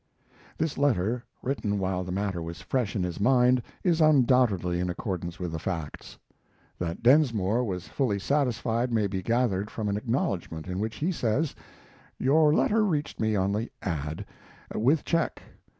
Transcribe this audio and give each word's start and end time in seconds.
This 0.57 0.79
letter, 0.79 1.23
written 1.43 1.77
while 1.77 2.03
the 2.03 2.11
matter 2.11 2.41
was 2.41 2.59
fresh 2.59 2.95
in 2.95 3.03
his 3.03 3.19
mind, 3.19 3.61
is 3.83 4.01
undoubtedly 4.01 4.79
in 4.79 4.89
accordance 4.89 5.37
with 5.39 5.51
the 5.51 5.59
facts. 5.59 6.17
That 6.79 7.03
Densmore 7.03 7.63
was 7.63 7.87
fully 7.87 8.17
satisfied 8.17 8.91
may 8.91 9.05
be 9.05 9.21
gathered 9.21 9.69
from 9.69 9.89
an 9.89 9.97
acknowledgment, 9.97 10.67
in 10.67 10.79
which 10.79 10.95
he 10.95 11.11
says: 11.11 11.53
"Your 12.17 12.51
letter 12.51 12.83
reached 12.83 13.19
me 13.19 13.35
on 13.35 13.51
the 13.51 13.69
ad, 13.83 14.25
with 14.73 15.05
check. 15.05 15.39